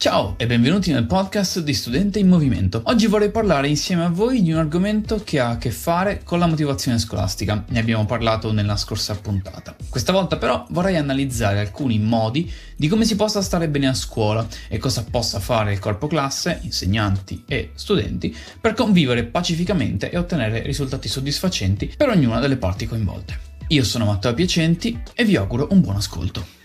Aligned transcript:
Ciao 0.00 0.36
e 0.38 0.46
benvenuti 0.46 0.92
nel 0.92 1.04
podcast 1.04 1.60
di 1.60 1.74
Studente 1.74 2.18
in 2.18 2.26
Movimento. 2.26 2.80
Oggi 2.84 3.06
vorrei 3.06 3.30
parlare 3.30 3.68
insieme 3.68 4.02
a 4.04 4.08
voi 4.08 4.40
di 4.40 4.50
un 4.50 4.56
argomento 4.56 5.20
che 5.22 5.38
ha 5.38 5.50
a 5.50 5.58
che 5.58 5.70
fare 5.70 6.22
con 6.24 6.38
la 6.38 6.46
motivazione 6.46 6.98
scolastica. 6.98 7.66
Ne 7.68 7.80
abbiamo 7.80 8.06
parlato 8.06 8.50
nella 8.50 8.78
scorsa 8.78 9.14
puntata. 9.14 9.76
Questa 9.90 10.10
volta 10.10 10.38
però 10.38 10.64
vorrei 10.70 10.96
analizzare 10.96 11.60
alcuni 11.60 11.98
modi 11.98 12.50
di 12.76 12.88
come 12.88 13.04
si 13.04 13.14
possa 13.14 13.42
stare 13.42 13.68
bene 13.68 13.88
a 13.88 13.94
scuola 13.94 14.48
e 14.68 14.78
cosa 14.78 15.04
possa 15.04 15.38
fare 15.38 15.74
il 15.74 15.78
corpo 15.78 16.06
classe, 16.06 16.60
insegnanti 16.62 17.44
e 17.46 17.72
studenti 17.74 18.34
per 18.58 18.72
convivere 18.72 19.24
pacificamente 19.24 20.10
e 20.10 20.16
ottenere 20.16 20.62
risultati 20.62 21.08
soddisfacenti 21.08 21.92
per 21.94 22.08
ognuna 22.08 22.40
delle 22.40 22.56
parti 22.56 22.86
coinvolte. 22.86 23.38
Io 23.68 23.84
sono 23.84 24.06
Matteo 24.06 24.32
Piacenti 24.32 24.98
e 25.12 25.26
vi 25.26 25.36
auguro 25.36 25.68
un 25.72 25.82
buon 25.82 25.96
ascolto. 25.96 26.59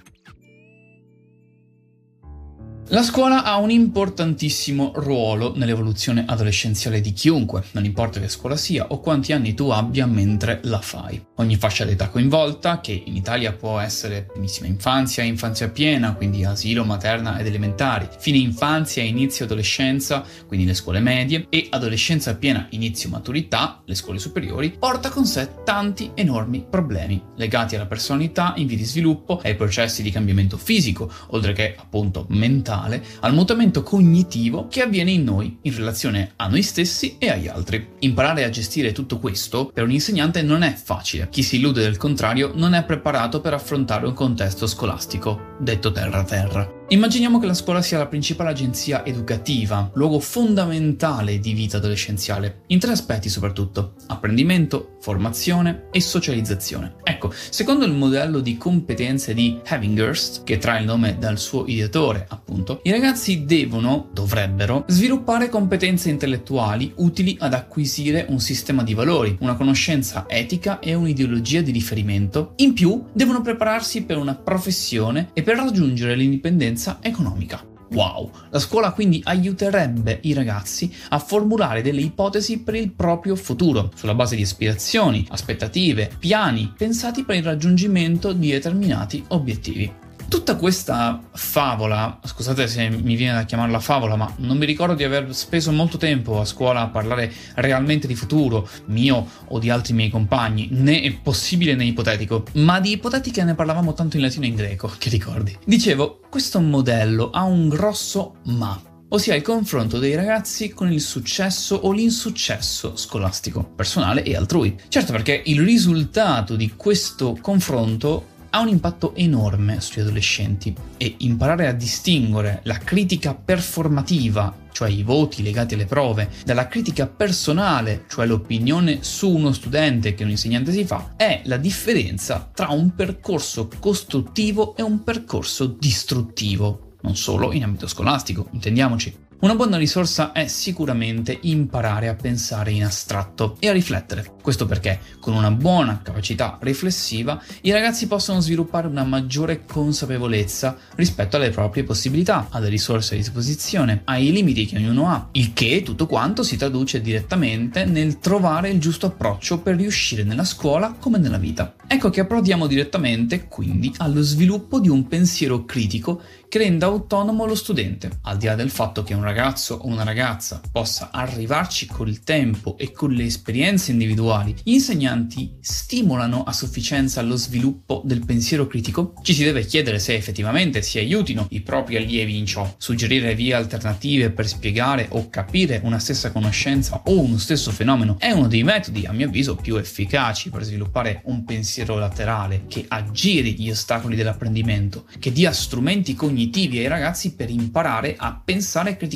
La 2.89 3.01
scuola 3.01 3.43
ha 3.43 3.57
un 3.57 3.71
importantissimo 3.71 4.91
ruolo 4.93 5.53
nell'evoluzione 5.55 6.23
adolescenziale 6.27 7.01
di 7.01 7.13
chiunque, 7.13 7.63
non 7.71 7.83
importa 7.83 8.19
che 8.19 8.29
scuola 8.29 8.55
sia 8.55 8.85
o 8.89 8.99
quanti 8.99 9.33
anni 9.33 9.55
tu 9.55 9.69
abbia 9.69 10.05
mentre 10.05 10.59
la 10.65 10.79
fai. 10.79 11.19
Ogni 11.37 11.55
fascia 11.55 11.83
d'età 11.83 12.09
coinvolta, 12.09 12.81
che 12.81 13.01
in 13.03 13.15
Italia 13.15 13.53
può 13.53 13.79
essere 13.79 14.27
primissima 14.31 14.67
infanzia 14.67 15.23
infanzia 15.23 15.69
piena, 15.69 16.13
quindi 16.13 16.45
asilo, 16.45 16.85
materna 16.85 17.39
ed 17.39 17.47
elementari, 17.47 18.07
fine 18.19 18.37
infanzia 18.37 19.01
e 19.01 19.07
inizio 19.07 19.45
adolescenza, 19.45 20.23
quindi 20.45 20.67
le 20.67 20.75
scuole 20.75 20.99
medie, 20.99 21.47
e 21.49 21.65
adolescenza 21.71 22.35
piena, 22.35 22.67
inizio 22.69 23.09
maturità, 23.09 23.81
le 23.83 23.95
scuole 23.95 24.19
superiori, 24.19 24.75
porta 24.77 25.09
con 25.09 25.25
sé 25.25 25.63
tanti 25.63 26.11
enormi 26.13 26.63
problemi 26.69 27.19
legati 27.35 27.73
alla 27.73 27.87
personalità 27.87 28.53
in 28.57 28.67
via 28.67 28.77
di 28.77 28.85
sviluppo, 28.85 29.41
ai 29.43 29.55
processi 29.55 30.03
di 30.03 30.11
cambiamento 30.11 30.55
fisico, 30.57 31.11
oltre 31.29 31.53
che 31.53 31.75
appunto 31.75 32.27
mentale 32.29 32.73
mentale 32.75 33.03
al 33.21 33.33
mutamento 33.33 33.81
cognitivo 33.83 34.67
che 34.67 34.81
avviene 34.81 35.11
in 35.11 35.23
noi 35.23 35.57
in 35.61 35.75
relazione 35.75 36.33
a 36.35 36.47
noi 36.47 36.61
stessi 36.61 37.15
e 37.17 37.29
agli 37.29 37.47
altri. 37.47 37.87
Imparare 37.99 38.43
a 38.43 38.49
gestire 38.49 38.91
tutto 38.91 39.19
questo 39.19 39.71
per 39.73 39.83
un 39.83 39.91
insegnante 39.91 40.41
non 40.41 40.61
è 40.61 40.73
facile. 40.73 41.29
Chi 41.29 41.43
si 41.43 41.57
illude 41.57 41.81
del 41.81 41.97
contrario 41.97 42.51
non 42.53 42.73
è 42.73 42.83
preparato 42.83 43.41
per 43.41 43.53
affrontare 43.53 44.05
un 44.05 44.13
contesto 44.13 44.67
scolastico, 44.67 45.55
detto 45.59 45.91
terra-terra. 45.91 46.74
Immaginiamo 46.87 47.39
che 47.39 47.47
la 47.47 47.55
scuola 47.55 47.81
sia 47.81 47.97
la 47.97 48.05
principale 48.05 48.51
agenzia 48.51 49.03
educativa, 49.03 49.89
luogo 49.95 50.19
fondamentale 50.19 51.39
di 51.39 51.53
vita 51.53 51.77
adolescenziale, 51.77 52.61
in 52.67 52.77
tre 52.77 52.91
aspetti 52.91 53.27
soprattutto, 53.27 53.95
apprendimento, 54.05 54.97
formazione 54.99 55.87
e 55.91 55.99
socializzazione. 55.99 56.97
Ecco, 57.01 57.33
secondo 57.49 57.85
il 57.85 57.91
modello 57.91 58.39
di 58.39 58.55
competenze 58.57 59.33
di 59.33 59.59
Havinghurst, 59.65 60.43
che 60.43 60.59
trae 60.59 60.81
il 60.81 60.85
nome 60.85 61.17
dal 61.17 61.39
suo 61.39 61.65
ideatore, 61.65 62.27
appunto, 62.29 62.81
i 62.83 62.91
ragazzi 62.91 63.45
devono, 63.45 64.09
dovrebbero, 64.13 64.85
sviluppare 64.87 65.49
competenze 65.49 66.11
intellettuali 66.11 66.93
utili 66.97 67.35
ad 67.39 67.55
acquisire 67.55 68.27
un 68.29 68.39
sistema 68.39 68.83
di 68.83 68.93
valori, 68.93 69.35
una 69.39 69.55
conoscenza 69.55 70.25
etica 70.27 70.77
e 70.77 70.93
un'ideologia 70.93 71.61
di 71.61 71.71
riferimento. 71.71 72.53
In 72.57 72.73
più, 72.73 73.05
devono 73.11 73.41
prepararsi 73.41 74.03
per 74.03 74.17
una 74.17 74.35
professione 74.35 75.31
e 75.33 75.41
per 75.41 75.55
raggiungere 75.55 76.15
l'indipendenza 76.15 76.73
intelligenza 76.75 76.99
economica. 77.01 77.65
Wow! 77.91 78.29
La 78.49 78.59
scuola 78.59 78.91
quindi 78.91 79.21
aiuterebbe 79.23 80.19
i 80.23 80.33
ragazzi 80.33 80.93
a 81.09 81.19
formulare 81.19 81.81
delle 81.81 82.01
ipotesi 82.01 82.59
per 82.59 82.75
il 82.75 82.91
proprio 82.91 83.35
futuro, 83.35 83.91
sulla 83.95 84.15
base 84.15 84.35
di 84.35 84.41
aspirazioni, 84.41 85.25
aspettative, 85.29 86.11
piani 86.19 86.73
pensati 86.75 87.23
per 87.23 87.37
il 87.37 87.43
raggiungimento 87.43 88.33
di 88.33 88.51
determinati 88.51 89.23
obiettivi. 89.29 90.04
Tutta 90.35 90.57
questa 90.57 91.21
favola, 91.31 92.19
scusate 92.21 92.67
se 92.67 92.89
mi 92.89 93.15
viene 93.15 93.35
da 93.35 93.45
chiamarla 93.45 93.79
favola, 93.79 94.17
ma 94.17 94.31
non 94.39 94.57
mi 94.57 94.65
ricordo 94.65 94.93
di 94.93 95.05
aver 95.05 95.33
speso 95.33 95.71
molto 95.71 95.97
tempo 95.97 96.41
a 96.41 96.45
scuola 96.45 96.81
a 96.81 96.87
parlare 96.89 97.31
realmente 97.55 98.05
di 98.05 98.15
futuro, 98.15 98.67
mio 98.87 99.25
o 99.47 99.59
di 99.59 99.69
altri 99.69 99.93
miei 99.93 100.09
compagni, 100.09 100.67
né 100.71 101.19
possibile 101.23 101.73
né 101.73 101.85
ipotetico, 101.85 102.43
ma 102.55 102.81
di 102.81 102.91
ipotetica 102.91 103.45
ne 103.45 103.55
parlavamo 103.55 103.93
tanto 103.93 104.17
in 104.17 104.23
latino 104.23 104.43
e 104.43 104.49
in 104.49 104.55
greco, 104.55 104.91
che 104.97 105.09
ricordi. 105.09 105.57
Dicevo, 105.65 106.19
questo 106.29 106.59
modello 106.59 107.29
ha 107.29 107.43
un 107.43 107.69
grosso 107.69 108.35
ma 108.47 108.77
ossia 109.07 109.35
il 109.35 109.41
confronto 109.41 109.99
dei 109.99 110.15
ragazzi 110.15 110.73
con 110.73 110.91
il 110.91 110.99
successo 110.99 111.75
o 111.75 111.93
l'insuccesso 111.93 112.97
scolastico, 112.97 113.63
personale 113.63 114.21
e 114.23 114.35
altrui. 114.35 114.75
Certo 114.89 115.13
perché 115.13 115.43
il 115.45 115.61
risultato 115.61 116.57
di 116.57 116.73
questo 116.75 117.37
confronto 117.39 118.33
ha 118.55 118.61
un 118.61 118.69
impatto 118.69 119.13
enorme 119.15 119.81
sugli 119.81 119.99
adolescenti 119.99 120.73
e 120.95 121.15
imparare 121.19 121.67
a 121.67 121.73
distinguere 121.73 122.61
la 122.63 122.77
critica 122.77 123.35
performativa 123.35 124.63
cioè 124.71 124.89
i 124.89 125.03
voti 125.03 125.41
legati 125.41 125.73
alle 125.73 125.85
prove, 125.85 126.29
dalla 126.43 126.67
critica 126.67 127.07
personale, 127.07 128.03
cioè 128.09 128.25
l'opinione 128.25 128.97
su 129.03 129.33
uno 129.33 129.53
studente 129.53 130.13
che 130.13 130.25
un 130.25 130.31
insegnante 130.31 130.73
si 130.73 130.83
fa, 130.83 131.13
è 131.15 131.43
la 131.45 131.55
differenza 131.55 132.49
tra 132.53 132.67
un 132.71 132.93
percorso 132.93 133.69
costruttivo 133.79 134.75
e 134.75 134.81
un 134.81 135.01
percorso 135.01 135.65
distruttivo, 135.65 136.95
non 137.03 137.15
solo 137.15 137.53
in 137.53 137.63
ambito 137.63 137.87
scolastico, 137.87 138.49
intendiamoci. 138.51 139.15
Una 139.37 139.53
buona 139.53 139.75
risorsa 139.75 140.31
è 140.31 140.47
sicuramente 140.47 141.37
imparare 141.41 142.07
a 142.07 142.15
pensare 142.15 142.71
in 142.71 142.85
astratto 142.85 143.57
e 143.59 143.67
a 143.67 143.73
riflettere. 143.73 144.31
Questo 144.41 144.65
perché 144.65 144.99
con 145.19 145.33
una 145.33 145.51
buona 145.51 146.01
capacità 146.01 146.57
riflessiva 146.61 147.41
i 147.61 147.71
ragazzi 147.71 148.07
possono 148.07 148.39
sviluppare 148.39 148.87
una 148.87 149.03
maggiore 149.03 149.65
consapevolezza 149.65 150.77
rispetto 150.95 151.35
alle 151.35 151.49
proprie 151.49 151.83
possibilità, 151.83 152.47
alle 152.49 152.69
risorse 152.69 153.15
a 153.15 153.17
disposizione, 153.17 154.01
ai 154.05 154.31
limiti 154.31 154.65
che 154.65 154.77
ognuno 154.77 155.09
ha, 155.09 155.27
il 155.33 155.51
che 155.51 155.81
tutto 155.83 156.07
quanto 156.07 156.41
si 156.41 156.55
traduce 156.55 157.01
direttamente 157.01 157.83
nel 157.83 158.19
trovare 158.19 158.69
il 158.69 158.79
giusto 158.79 159.07
approccio 159.07 159.59
per 159.59 159.75
riuscire 159.75 160.23
nella 160.23 160.45
scuola 160.45 160.95
come 160.97 161.17
nella 161.17 161.37
vita. 161.37 161.75
Ecco 161.87 162.09
che 162.09 162.21
approdiamo 162.21 162.67
direttamente 162.67 163.47
quindi 163.47 163.93
allo 163.97 164.21
sviluppo 164.21 164.79
di 164.79 164.89
un 164.89 165.07
pensiero 165.07 165.65
critico 165.65 166.21
che 166.47 166.59
renda 166.59 166.85
autonomo 166.85 167.45
lo 167.45 167.55
studente, 167.55 168.19
al 168.23 168.37
di 168.37 168.45
là 168.45 168.55
del 168.55 168.69
fatto 168.69 169.03
che 169.03 169.13
un 169.13 169.21
ragazzo 169.21 169.33
o 169.35 169.85
una 169.85 170.03
ragazza 170.03 170.61
possa 170.71 171.09
arrivarci 171.11 171.87
col 171.87 172.21
tempo 172.21 172.77
e 172.77 172.93
con 172.93 173.11
le 173.11 173.25
esperienze 173.25 173.91
individuali, 173.91 174.55
gli 174.63 174.71
insegnanti 174.71 175.57
stimolano 175.59 176.43
a 176.43 176.53
sufficienza 176.53 177.21
lo 177.21 177.35
sviluppo 177.35 178.01
del 178.05 178.23
pensiero 178.23 178.65
critico? 178.65 179.13
Ci 179.21 179.33
si 179.33 179.43
deve 179.43 179.65
chiedere 179.65 179.99
se 179.99 180.15
effettivamente 180.15 180.81
si 180.81 180.99
aiutino 180.99 181.47
i 181.49 181.59
propri 181.59 181.97
allievi 181.97 182.37
in 182.37 182.45
ciò, 182.45 182.75
suggerire 182.77 183.35
vie 183.35 183.53
alternative 183.53 184.29
per 184.29 184.47
spiegare 184.47 185.07
o 185.09 185.29
capire 185.29 185.81
una 185.83 185.99
stessa 185.99 186.31
conoscenza 186.31 187.01
o 187.03 187.19
uno 187.19 187.37
stesso 187.37 187.71
fenomeno 187.71 188.15
è 188.17 188.31
uno 188.31 188.47
dei 188.47 188.63
metodi, 188.63 189.05
a 189.05 189.11
mio 189.11 189.27
avviso, 189.27 189.57
più 189.57 189.75
efficaci 189.75 190.49
per 190.49 190.63
sviluppare 190.63 191.21
un 191.25 191.43
pensiero 191.43 191.97
laterale 191.97 192.63
che 192.69 192.85
aggiri 192.87 193.55
gli 193.55 193.69
ostacoli 193.69 194.15
dell'apprendimento, 194.15 195.07
che 195.19 195.33
dia 195.33 195.51
strumenti 195.51 196.15
cognitivi 196.15 196.77
ai 196.77 196.87
ragazzi 196.87 197.33
per 197.33 197.49
imparare 197.49 198.15
a 198.17 198.41
pensare 198.41 198.95
criticamente. 198.95 199.14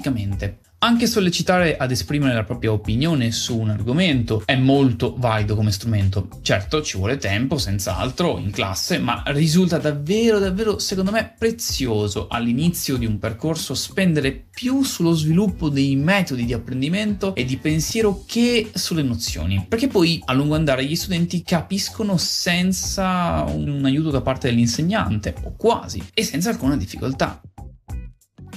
Anche 0.81 1.07
sollecitare 1.07 1.75
ad 1.75 1.91
esprimere 1.91 2.33
la 2.33 2.45
propria 2.45 2.71
opinione 2.71 3.31
su 3.31 3.59
un 3.59 3.69
argomento 3.69 4.43
è 4.45 4.55
molto 4.55 5.13
valido 5.17 5.53
come 5.53 5.73
strumento. 5.73 6.29
Certo, 6.41 6.81
ci 6.81 6.95
vuole 6.95 7.17
tempo, 7.17 7.57
senz'altro, 7.57 8.37
in 8.37 8.49
classe, 8.51 8.97
ma 8.97 9.21
risulta 9.25 9.77
davvero, 9.77 10.39
davvero, 10.39 10.79
secondo 10.79 11.11
me, 11.11 11.35
prezioso 11.37 12.27
all'inizio 12.29 12.95
di 12.95 13.05
un 13.05 13.19
percorso 13.19 13.73
spendere 13.73 14.31
più 14.31 14.81
sullo 14.83 15.11
sviluppo 15.11 15.67
dei 15.67 15.97
metodi 15.97 16.45
di 16.45 16.53
apprendimento 16.53 17.35
e 17.35 17.43
di 17.43 17.57
pensiero 17.57 18.23
che 18.25 18.71
sulle 18.73 19.03
nozioni. 19.03 19.65
Perché 19.67 19.89
poi 19.89 20.21
a 20.23 20.31
lungo 20.31 20.55
andare 20.55 20.85
gli 20.85 20.95
studenti 20.95 21.43
capiscono 21.43 22.15
senza 22.15 23.43
un 23.53 23.81
aiuto 23.83 24.11
da 24.11 24.21
parte 24.21 24.47
dell'insegnante, 24.47 25.35
o 25.43 25.55
quasi, 25.57 26.01
e 26.13 26.23
senza 26.23 26.51
alcuna 26.51 26.77
difficoltà. 26.77 27.41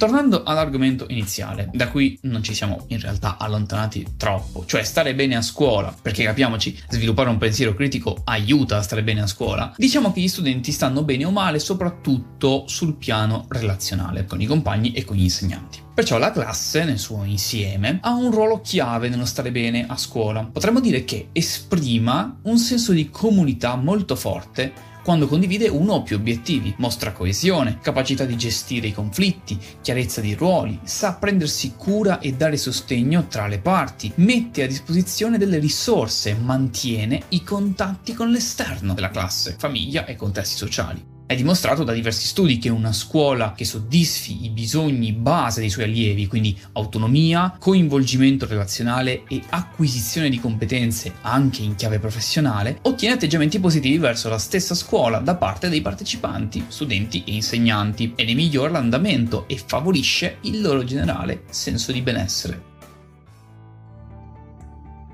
Tornando 0.03 0.43
all'argomento 0.43 1.07
iniziale, 1.11 1.71
da 1.73 1.87
cui 1.87 2.19
non 2.23 2.43
ci 2.43 2.55
siamo 2.55 2.87
in 2.89 2.99
realtà 2.99 3.37
allontanati 3.39 4.15
troppo, 4.17 4.65
cioè 4.67 4.83
stare 4.83 5.15
bene 5.15 5.37
a 5.37 5.43
scuola, 5.43 5.95
perché 6.03 6.25
capiamoci, 6.25 6.77
sviluppare 6.89 7.29
un 7.29 7.39
pensiero 7.39 7.73
critico 7.73 8.21
aiuta 8.25 8.79
a 8.79 8.83
stare 8.83 9.05
bene 9.05 9.23
a 9.23 9.29
scuola, 9.29 9.73
diciamo 9.77 10.13
che 10.13 10.21
gli 10.21 10.27
studenti 10.27 10.73
stanno 10.73 11.05
bene 11.05 11.25
o 11.25 11.31
male 11.31 11.61
soprattutto 11.61 12.65
sul 12.67 12.97
piano 12.97 13.47
relazionale, 13.49 14.27
con 14.27 14.41
i 14.41 14.47
compagni 14.47 14.91
e 14.91 15.05
con 15.05 15.15
gli 15.15 15.23
insegnanti. 15.23 15.79
Perciò 15.95 16.19
la 16.19 16.33
classe, 16.33 16.83
nel 16.83 16.99
suo 16.99 17.23
insieme, 17.23 18.01
ha 18.03 18.11
un 18.11 18.33
ruolo 18.33 18.61
chiave 18.61 19.09
nello 19.09 19.25
stare 19.25 19.53
bene 19.53 19.87
a 19.87 19.97
scuola. 19.97 20.43
Potremmo 20.43 20.81
dire 20.81 21.05
che 21.05 21.29
esprima 21.31 22.41
un 22.43 22.59
senso 22.59 22.91
di 22.91 23.09
comunità 23.09 23.77
molto 23.77 24.17
forte 24.17 24.91
quando 25.03 25.27
condivide 25.27 25.69
uno 25.69 25.95
o 25.95 26.03
più 26.03 26.17
obiettivi, 26.17 26.75
mostra 26.79 27.13
coesione, 27.13 27.79
capacità 27.83 28.25
di 28.25 28.37
gestire 28.37 28.87
i 28.87 28.93
conflitti, 28.93 29.59
chiarezza 29.81 30.21
di 30.21 30.35
ruoli, 30.35 30.79
sa 30.85 31.15
prendersi 31.15 31.75
cura 31.77 32.21
e 32.21 32.33
dare 32.33 32.57
sostegno 32.57 33.27
tra 33.27 33.47
le 33.47 33.59
parti, 33.59 34.13
mette 34.17 34.63
a 34.63 34.67
disposizione 34.67 35.39
delle 35.39 35.59
risorse, 35.59 36.35
mantiene 36.35 37.23
i 37.31 37.43
contatti 37.43 38.15
con 38.15 38.31
l'esterno 38.31 38.95
della 38.95 39.11
classe, 39.11 39.57
famiglia 39.59 40.07
e 40.07 40.17
contesti 40.17 40.57
sociali. 40.57 41.12
È 41.25 41.37
dimostrato 41.37 41.83
da 41.83 41.93
diversi 41.93 42.27
studi 42.27 42.59
che 42.59 42.69
una 42.69 42.93
scuola 42.93 43.55
che 43.55 43.65
soddisfi 43.65 44.45
i 44.45 44.51
bisogni 44.51 45.13
base 45.13 45.61
dei 45.61 45.71
suoi 45.71 45.85
allievi, 45.85 46.27
quindi 46.27 46.59
autonomia, 46.73 47.57
coinvolgimento 47.59 48.47
relazionale 48.47 49.23
e 49.29 49.41
acquisizione 49.49 50.29
di 50.29 50.39
competenze 50.39 51.15
anche 51.23 51.63
in 51.63 51.75
chiave 51.75 51.99
professionale, 51.99 52.79
ottiene 52.83 53.15
atteggiamenti 53.15 53.61
positivi 53.61 53.97
verso 53.97 54.29
la 54.29 54.37
stessa 54.37 54.75
scuola 54.75 55.21
da 55.21 55.37
parte 55.37 55.71
dei 55.71 55.81
partecipanti, 55.81 56.67
studenti 56.69 57.25
e 57.25 57.33
insegnanti, 57.33 58.13
e 58.15 58.25
ne 58.25 58.35
migliora 58.35 58.73
l'andamento 58.73 59.49
e 59.49 59.59
favorisce 59.65 60.37
il 60.43 60.61
loro 60.61 60.85
generale 60.85 61.45
senso 61.49 61.93
di 61.93 62.03
benessere. 62.03 62.71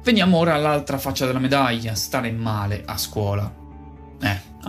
Veniamo 0.03 0.39
ora 0.39 0.55
all'altra 0.55 0.99
faccia 0.99 1.27
della 1.27 1.39
medaglia, 1.39 1.95
stare 1.95 2.33
male 2.33 2.83
a 2.85 2.97
scuola. 2.97 3.67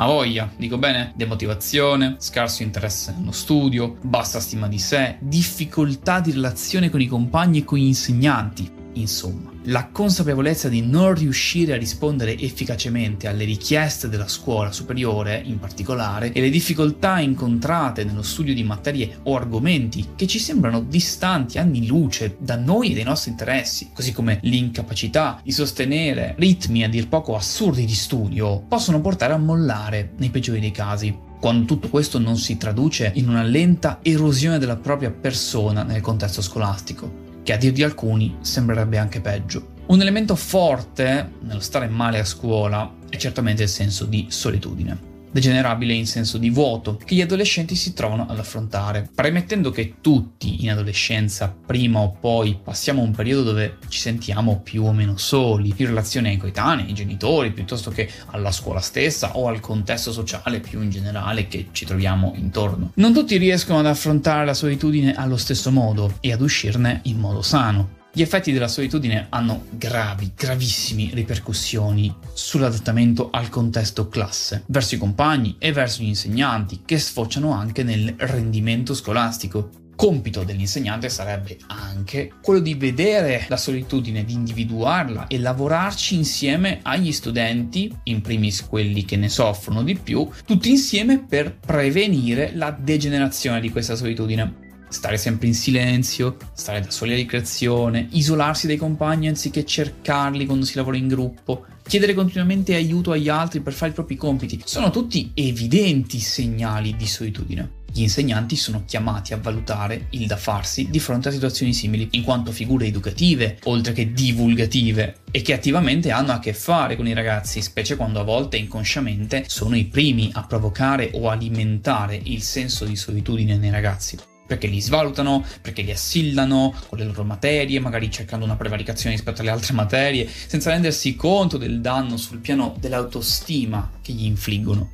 A 0.02 0.06
voglia, 0.06 0.50
dico 0.56 0.78
bene? 0.78 1.12
Demotivazione, 1.14 2.16
scarso 2.20 2.64
interesse 2.64 3.14
nello 3.18 3.34
studio, 3.34 3.98
bassa 4.02 4.40
stima 4.40 4.70
di 4.70 4.80
sé, 4.80 5.18
difficoltà 5.20 6.22
di 6.22 6.32
relazione 6.32 6.90
con 6.90 7.02
i 7.02 7.06
compagni 7.06 7.60
e 7.60 7.64
con 7.66 7.80
gli 7.80 7.88
insegnanti, 7.88 8.79
Insomma, 9.00 9.52
la 9.64 9.88
consapevolezza 9.88 10.68
di 10.68 10.82
non 10.82 11.14
riuscire 11.14 11.74
a 11.74 11.78
rispondere 11.78 12.38
efficacemente 12.38 13.28
alle 13.28 13.46
richieste 13.46 14.10
della 14.10 14.28
scuola 14.28 14.72
superiore, 14.72 15.42
in 15.46 15.58
particolare, 15.58 16.32
e 16.34 16.42
le 16.42 16.50
difficoltà 16.50 17.20
incontrate 17.20 18.04
nello 18.04 18.22
studio 18.22 18.54
di 18.54 18.64
materie 18.64 19.20
o 19.24 19.36
argomenti 19.36 20.10
che 20.16 20.28
ci 20.28 20.40
sembrano 20.40 20.82
distanti 20.82 21.58
anni 21.58 21.88
luce 21.88 22.36
da 22.40 22.58
noi 22.58 22.92
e 22.92 22.96
dai 22.96 23.04
nostri 23.04 23.32
interessi, 23.32 23.90
così 23.94 24.12
come 24.12 24.40
l'incapacità 24.44 25.40
di 25.44 25.52
sostenere 25.52 26.36
ritmi 26.38 26.84
a 26.84 26.90
dir 26.90 27.08
poco 27.08 27.36
assurdi 27.36 27.86
di 27.86 27.96
studio, 27.96 28.60
possono 28.68 29.00
portare 29.00 29.34
a 29.34 29.38
mollare 29.38 30.12
nei 30.18 30.30
peggiori 30.30 30.60
dei 30.60 30.72
casi. 30.72 31.28
Quando 31.40 31.66
tutto 31.66 31.88
questo 31.88 32.20
non 32.20 32.36
si 32.36 32.58
traduce 32.58 33.14
in 33.16 33.30
una 33.30 33.44
lenta 33.44 34.00
erosione 34.02 34.60
della 34.60 34.76
propria 34.76 35.10
persona 35.10 35.84
nel 35.84 36.02
contesto 36.02 36.42
scolastico 36.42 37.28
che 37.50 37.56
a 37.56 37.58
dir 37.58 37.72
di 37.72 37.82
alcuni 37.82 38.38
sembrerebbe 38.42 39.00
anche 39.00 39.22
peggio. 39.22 39.70
Un 39.88 40.00
elemento 40.00 40.36
forte 40.36 41.32
nello 41.40 41.62
stare 41.62 41.88
male 41.88 42.20
a 42.20 42.24
scuola 42.24 42.94
è 43.10 43.18
certamente 43.18 43.64
il 43.64 43.70
senso 43.70 44.06
di 44.06 44.28
solitudine 44.30 45.09
degenerabile 45.32 45.94
in 45.94 46.08
senso 46.08 46.38
di 46.38 46.50
vuoto, 46.50 46.98
che 47.04 47.16
gli 47.16 47.22
adolescenti 47.22 47.76
si 47.76 47.94
trovano 47.94 48.28
ad 48.28 48.40
affrontare, 48.40 49.10
premettendo 49.14 49.72
che 49.72 49.96
tutti 50.02 50.64
in 50.64 50.72
adolescenza, 50.72 51.56
prima 51.66 52.00
o 52.00 52.12
poi, 52.20 52.58
passiamo 52.62 53.02
un 53.02 53.12
periodo 53.12 53.44
dove 53.44 53.78
ci 53.88 54.00
sentiamo 54.00 54.62
più 54.62 54.84
o 54.84 54.94
meno 54.94 55.18
soli, 55.18 55.74
in 55.76 55.86
relazione 55.88 56.30
ai 56.30 56.38
coetanei, 56.38 56.88
ai 56.88 56.94
genitori, 56.94 57.52
piuttosto 57.52 57.92
che 57.92 58.10
alla 58.28 58.52
scuola 58.52 58.80
stessa 58.80 59.36
o 59.36 59.48
al 59.48 59.60
contesto 59.60 60.12
sociale 60.12 60.60
più 60.60 60.82
in 60.82 60.90
generale 60.90 61.48
che 61.48 61.68
ci 61.72 61.86
troviamo 61.86 62.34
intorno. 62.36 62.92
Non 62.96 63.14
tutti 63.14 63.38
riescono 63.38 63.80
ad 63.80 63.86
affrontare 63.86 64.46
la 64.46 64.54
solitudine 64.54 65.14
allo 65.14 65.38
stesso 65.38 65.72
modo 65.72 66.18
e 66.20 66.32
ad 66.32 66.42
uscirne 66.42 67.02
in 67.04 67.18
modo 67.20 67.42
sano. 67.42 67.99
Gli 68.20 68.24
effetti 68.24 68.52
della 68.52 68.68
solitudine 68.68 69.28
hanno 69.30 69.64
gravi, 69.70 70.34
gravissime 70.36 71.10
ripercussioni 71.14 72.14
sull'adattamento 72.34 73.30
al 73.32 73.48
contesto 73.48 74.10
classe, 74.10 74.64
verso 74.66 74.96
i 74.96 74.98
compagni 74.98 75.56
e 75.58 75.72
verso 75.72 76.04
gli 76.04 76.08
insegnanti, 76.08 76.82
che 76.84 77.00
sfociano 77.00 77.54
anche 77.54 77.82
nel 77.82 78.16
rendimento 78.18 78.94
scolastico. 78.94 79.70
Compito 79.96 80.44
dell'insegnante 80.44 81.08
sarebbe 81.08 81.60
anche 81.68 82.34
quello 82.42 82.60
di 82.60 82.74
vedere 82.74 83.46
la 83.48 83.56
solitudine, 83.56 84.26
di 84.26 84.34
individuarla 84.34 85.28
e 85.28 85.40
lavorarci 85.40 86.16
insieme 86.16 86.80
agli 86.82 87.14
studenti, 87.14 87.90
in 88.04 88.20
primis 88.20 88.66
quelli 88.68 89.06
che 89.06 89.16
ne 89.16 89.30
soffrono 89.30 89.82
di 89.82 89.96
più, 89.96 90.28
tutti 90.46 90.70
insieme 90.70 91.24
per 91.24 91.58
prevenire 91.58 92.52
la 92.54 92.72
degenerazione 92.78 93.62
di 93.62 93.72
questa 93.72 93.96
solitudine 93.96 94.68
stare 94.90 95.18
sempre 95.18 95.48
in 95.48 95.54
silenzio, 95.54 96.38
stare 96.54 96.82
da 96.82 96.92
soli 96.92 97.14
a 97.14 97.16
ricreazione, 97.16 98.08
isolarsi 98.12 98.68
dai 98.68 98.78
compagni 98.78 99.28
anziché 99.28 99.66
cercarli 99.66 100.46
quando 100.46 100.66
si 100.66 100.76
lavora 100.76 100.98
in 100.98 101.08
gruppo, 101.08 101.66
chiedere 101.88 102.14
continuamente 102.14 102.76
aiuto 102.76 103.12
agli 103.12 103.30
altri 103.30 103.62
per 103.62 103.74
fare 103.74 103.92
i 103.92 103.96
propri 103.96 104.16
compiti, 104.16 104.62
sono 104.64 104.92
tutti 104.92 105.32
evidenti 105.34 106.20
segnali 106.20 106.96
di 106.96 107.08
solitudine. 107.08 107.78
Gli 107.92 108.02
insegnanti 108.02 108.56
sono 108.56 108.84
chiamati 108.86 109.34
a 109.34 109.38
valutare 109.38 110.06
il 110.12 110.28
da 110.28 110.38
farsi 110.38 110.90
di 110.92 111.00
fronte 111.00 111.30
a 111.30 111.32
situazioni 111.32 111.74
simili, 111.74 112.10
in 112.12 112.24
quanto 112.24 112.52
figure 112.52 112.86
educative, 112.86 113.58
oltre 113.64 113.94
che 113.94 114.14
divulgative, 114.14 115.22
e 115.32 115.42
che 115.42 115.54
attivamente 115.54 116.12
hanno 116.12 116.34
a 116.34 116.40
che 116.40 116.54
fare 116.54 116.96
con 116.96 117.08
i 117.08 117.14
ragazzi, 117.14 117.64
specie 117.64 117.96
quando 117.96 118.20
a 118.20 118.24
volte 118.24 118.58
inconsciamente 118.58 119.46
sono 119.48 119.76
i 119.76 119.86
primi 119.86 120.30
a 120.34 120.44
provocare 120.44 121.10
o 121.16 121.30
alimentare 121.30 122.20
il 122.22 122.44
senso 122.44 122.86
di 122.86 122.96
solitudine 122.96 123.58
nei 123.58 123.72
ragazzi 123.72 124.29
perché 124.50 124.66
li 124.66 124.82
svalutano, 124.82 125.46
perché 125.62 125.84
li 125.84 125.92
assillano 125.92 126.74
con 126.88 126.98
le 126.98 127.06
loro 127.06 127.24
materie, 127.24 127.80
magari 127.80 128.10
cercando 128.10 128.46
una 128.46 128.56
prevaricazione 128.56 129.14
rispetto 129.14 129.42
alle 129.42 129.52
altre 129.52 129.76
materie, 129.76 130.28
senza 130.28 130.72
rendersi 130.72 131.16
conto 131.16 131.58
del 131.58 131.82
danno 131.82 132.18
sul 132.18 132.40
piano 132.40 132.76
dell'autostima 132.80 133.92
che 134.02 134.12
gli 134.12 134.26
infliggono. 134.26 134.94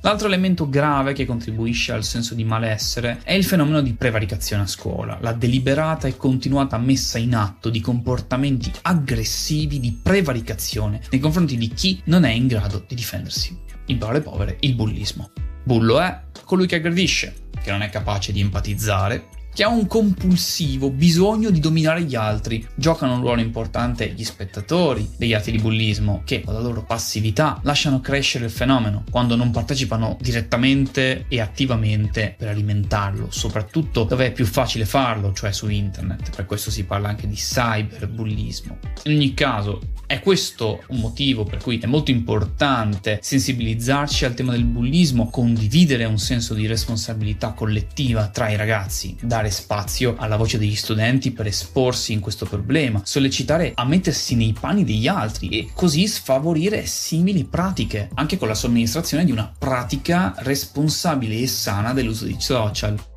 L'altro 0.00 0.28
elemento 0.28 0.66
grave 0.70 1.12
che 1.12 1.26
contribuisce 1.26 1.92
al 1.92 2.04
senso 2.04 2.34
di 2.34 2.44
malessere 2.44 3.20
è 3.22 3.32
il 3.32 3.44
fenomeno 3.44 3.82
di 3.82 3.92
prevaricazione 3.92 4.62
a 4.62 4.66
scuola, 4.66 5.18
la 5.20 5.32
deliberata 5.32 6.08
e 6.08 6.16
continuata 6.16 6.78
messa 6.78 7.18
in 7.18 7.34
atto 7.34 7.68
di 7.68 7.80
comportamenti 7.80 8.72
aggressivi 8.82 9.78
di 9.78 9.98
prevaricazione 10.00 11.02
nei 11.10 11.20
confronti 11.20 11.58
di 11.58 11.68
chi 11.68 12.00
non 12.04 12.24
è 12.24 12.30
in 12.30 12.46
grado 12.46 12.82
di 12.86 12.94
difendersi. 12.94 13.58
In 13.86 13.98
parole 13.98 14.22
povere, 14.22 14.56
il 14.60 14.74
bullismo. 14.74 15.32
Bullo 15.66 15.98
è 16.00 16.20
colui 16.44 16.68
che 16.68 16.76
aggredisce, 16.76 17.48
che 17.60 17.72
non 17.72 17.82
è 17.82 17.88
capace 17.90 18.30
di 18.30 18.38
empatizzare, 18.38 19.26
che 19.56 19.64
ha 19.64 19.68
un 19.68 19.86
compulsivo 19.86 20.90
bisogno 20.90 21.48
di 21.48 21.60
dominare 21.60 22.02
gli 22.02 22.14
altri. 22.14 22.62
Giocano 22.74 23.14
un 23.14 23.22
ruolo 23.22 23.40
importante 23.40 24.12
gli 24.14 24.22
spettatori 24.22 25.08
degli 25.16 25.32
atti 25.32 25.50
di 25.50 25.56
bullismo, 25.56 26.20
che 26.26 26.42
con 26.42 26.52
la 26.52 26.60
loro 26.60 26.84
passività 26.84 27.58
lasciano 27.62 28.02
crescere 28.02 28.44
il 28.44 28.50
fenomeno 28.50 29.02
quando 29.10 29.34
non 29.34 29.50
partecipano 29.50 30.18
direttamente 30.20 31.24
e 31.28 31.40
attivamente 31.40 32.34
per 32.36 32.48
alimentarlo, 32.48 33.28
soprattutto 33.30 34.04
dove 34.04 34.26
è 34.26 34.32
più 34.32 34.44
facile 34.44 34.84
farlo, 34.84 35.32
cioè 35.32 35.52
su 35.52 35.70
internet. 35.70 36.36
Per 36.36 36.44
questo 36.44 36.70
si 36.70 36.84
parla 36.84 37.08
anche 37.08 37.26
di 37.26 37.36
cyberbullismo. 37.36 38.76
In 39.04 39.12
ogni 39.14 39.32
caso, 39.32 39.80
è 40.06 40.20
questo 40.20 40.84
un 40.88 41.00
motivo 41.00 41.44
per 41.44 41.58
cui 41.60 41.78
è 41.78 41.86
molto 41.86 42.12
importante 42.12 43.18
sensibilizzarci 43.20 44.24
al 44.24 44.34
tema 44.34 44.52
del 44.52 44.64
bullismo, 44.64 45.30
condividere 45.30 46.04
un 46.04 46.18
senso 46.18 46.54
di 46.54 46.66
responsabilità 46.66 47.52
collettiva 47.52 48.28
tra 48.28 48.48
i 48.48 48.56
ragazzi, 48.56 49.16
dare 49.46 49.50
spazio 49.50 50.16
alla 50.18 50.36
voce 50.36 50.58
degli 50.58 50.74
studenti 50.74 51.30
per 51.30 51.46
esporsi 51.46 52.12
in 52.12 52.20
questo 52.20 52.46
problema, 52.46 53.00
sollecitare 53.04 53.72
a 53.74 53.84
mettersi 53.84 54.34
nei 54.34 54.54
panni 54.58 54.84
degli 54.84 55.06
altri 55.06 55.48
e 55.48 55.70
così 55.72 56.06
sfavorire 56.06 56.86
simili 56.86 57.44
pratiche, 57.44 58.10
anche 58.14 58.36
con 58.36 58.48
la 58.48 58.54
somministrazione 58.54 59.24
di 59.24 59.32
una 59.32 59.52
pratica 59.56 60.34
responsabile 60.38 61.38
e 61.38 61.46
sana 61.46 61.92
dell'uso 61.92 62.24
di 62.24 62.36
social. 62.38 63.15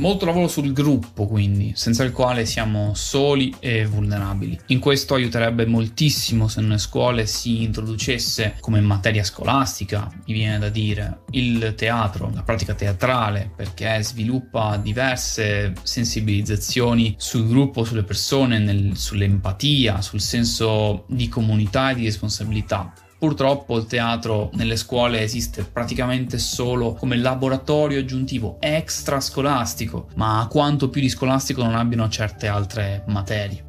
Molto 0.00 0.24
lavoro 0.24 0.48
sul 0.48 0.72
gruppo, 0.72 1.26
quindi, 1.26 1.72
senza 1.74 2.04
il 2.04 2.12
quale 2.12 2.46
siamo 2.46 2.94
soli 2.94 3.54
e 3.60 3.84
vulnerabili. 3.84 4.58
In 4.68 4.78
questo 4.78 5.12
aiuterebbe 5.12 5.66
moltissimo 5.66 6.48
se 6.48 6.62
nelle 6.62 6.78
scuole 6.78 7.26
si 7.26 7.62
introducesse 7.62 8.56
come 8.60 8.80
materia 8.80 9.22
scolastica, 9.22 10.10
mi 10.24 10.32
viene 10.32 10.58
da 10.58 10.70
dire, 10.70 11.24
il 11.32 11.74
teatro, 11.76 12.30
la 12.32 12.42
pratica 12.42 12.72
teatrale, 12.72 13.52
perché 13.54 14.02
sviluppa 14.02 14.78
diverse 14.78 15.74
sensibilizzazioni 15.82 17.14
sul 17.18 17.46
gruppo, 17.46 17.84
sulle 17.84 18.02
persone, 18.02 18.58
nel, 18.58 18.96
sull'empatia, 18.96 20.00
sul 20.00 20.22
senso 20.22 21.04
di 21.08 21.28
comunità 21.28 21.90
e 21.90 21.96
di 21.96 22.04
responsabilità 22.06 22.90
Purtroppo 23.20 23.76
il 23.76 23.84
teatro 23.84 24.48
nelle 24.54 24.76
scuole 24.76 25.20
esiste 25.20 25.62
praticamente 25.64 26.38
solo 26.38 26.94
come 26.94 27.18
laboratorio 27.18 27.98
aggiuntivo 27.98 28.56
extrascolastico, 28.60 30.08
ma 30.14 30.46
quanto 30.50 30.88
più 30.88 31.02
di 31.02 31.10
scolastico 31.10 31.62
non 31.62 31.74
abbiano 31.74 32.08
certe 32.08 32.46
altre 32.46 33.04
materie. 33.08 33.62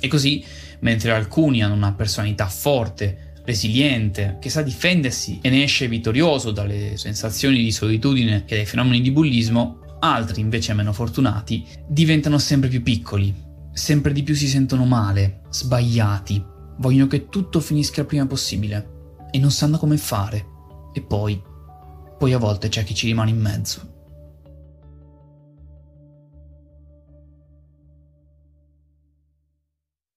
E 0.00 0.08
così, 0.08 0.42
mentre 0.80 1.10
alcuni 1.10 1.62
hanno 1.62 1.74
una 1.74 1.92
personalità 1.92 2.46
forte, 2.46 3.34
resiliente, 3.44 4.38
che 4.40 4.48
sa 4.48 4.62
difendersi 4.62 5.38
e 5.42 5.50
ne 5.50 5.64
esce 5.64 5.86
vittorioso 5.86 6.50
dalle 6.50 6.96
sensazioni 6.96 7.58
di 7.58 7.72
solitudine 7.72 8.44
e 8.46 8.56
dai 8.56 8.64
fenomeni 8.64 9.02
di 9.02 9.10
bullismo, 9.10 9.98
altri 10.00 10.40
invece 10.40 10.72
meno 10.72 10.94
fortunati 10.94 11.62
diventano 11.86 12.38
sempre 12.38 12.70
più 12.70 12.82
piccoli, 12.82 13.34
sempre 13.70 14.14
di 14.14 14.22
più 14.22 14.34
si 14.34 14.48
sentono 14.48 14.86
male, 14.86 15.42
sbagliati, 15.50 16.42
vogliono 16.78 17.06
che 17.06 17.28
tutto 17.28 17.60
finisca 17.60 18.00
il 18.00 18.06
prima 18.06 18.26
possibile 18.26 18.92
e 19.34 19.38
non 19.40 19.50
sanno 19.50 19.78
come 19.78 19.96
fare. 19.96 20.46
E 20.92 21.02
poi, 21.02 21.42
poi 22.16 22.32
a 22.32 22.38
volte 22.38 22.68
c'è 22.68 22.84
chi 22.84 22.94
ci 22.94 23.08
rimane 23.08 23.30
in 23.30 23.40
mezzo. 23.40 23.93